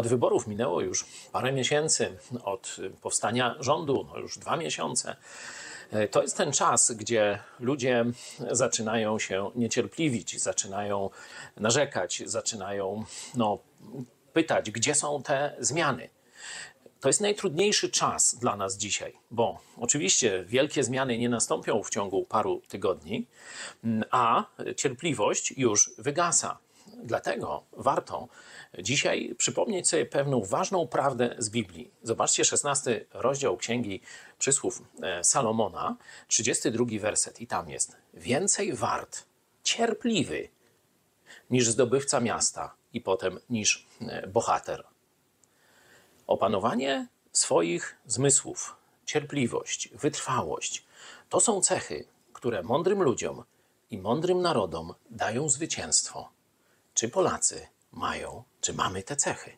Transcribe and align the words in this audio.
Od 0.00 0.06
wyborów 0.06 0.46
minęło 0.46 0.80
już 0.80 1.04
parę 1.32 1.52
miesięcy, 1.52 2.18
od 2.44 2.76
powstania 3.02 3.56
rządu, 3.60 4.06
no 4.12 4.18
już 4.18 4.38
dwa 4.38 4.56
miesiące. 4.56 5.16
To 6.10 6.22
jest 6.22 6.36
ten 6.36 6.52
czas, 6.52 6.92
gdzie 6.92 7.38
ludzie 7.58 8.04
zaczynają 8.50 9.18
się 9.18 9.50
niecierpliwić, 9.54 10.42
zaczynają 10.42 11.10
narzekać, 11.56 12.22
zaczynają 12.26 13.04
no, 13.34 13.58
pytać, 14.32 14.70
gdzie 14.70 14.94
są 14.94 15.22
te 15.22 15.56
zmiany. 15.58 16.08
To 17.00 17.08
jest 17.08 17.20
najtrudniejszy 17.20 17.90
czas 17.90 18.34
dla 18.34 18.56
nas 18.56 18.76
dzisiaj, 18.76 19.12
bo 19.30 19.60
oczywiście 19.76 20.44
wielkie 20.46 20.84
zmiany 20.84 21.18
nie 21.18 21.28
nastąpią 21.28 21.82
w 21.82 21.90
ciągu 21.90 22.24
paru 22.24 22.62
tygodni, 22.68 23.26
a 24.10 24.44
cierpliwość 24.76 25.54
już 25.56 25.90
wygasa. 25.98 26.58
Dlatego 27.02 27.62
warto 27.72 28.28
dzisiaj 28.78 29.34
przypomnieć 29.38 29.88
sobie 29.88 30.06
pewną 30.06 30.44
ważną 30.44 30.88
prawdę 30.88 31.34
z 31.38 31.50
Biblii. 31.50 31.90
Zobaczcie 32.02 32.44
16 32.44 33.06
rozdział 33.12 33.56
Księgi 33.56 34.00
Przysłów 34.38 34.82
e, 35.02 35.24
Salomona, 35.24 35.96
32 36.28 36.84
werset 37.00 37.40
i 37.40 37.46
tam 37.46 37.70
jest 37.70 37.96
więcej 38.14 38.72
wart 38.72 39.24
cierpliwy 39.62 40.48
niż 41.50 41.68
zdobywca 41.68 42.20
miasta 42.20 42.74
i 42.92 43.00
potem 43.00 43.40
niż 43.50 43.86
e, 44.00 44.26
bohater. 44.26 44.84
Opanowanie 46.26 47.08
swoich 47.32 47.96
zmysłów, 48.06 48.76
cierpliwość, 49.06 49.88
wytrwałość 49.88 50.84
to 51.28 51.40
są 51.40 51.60
cechy, 51.60 52.04
które 52.32 52.62
mądrym 52.62 53.02
ludziom 53.02 53.44
i 53.90 53.98
mądrym 53.98 54.42
narodom 54.42 54.94
dają 55.10 55.48
zwycięstwo. 55.48 56.28
Czy 57.00 57.08
Polacy 57.08 57.66
mają, 57.92 58.44
czy 58.60 58.72
mamy 58.72 59.02
te 59.02 59.16
cechy? 59.16 59.56